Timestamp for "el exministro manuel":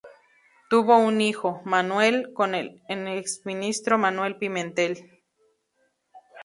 2.55-4.35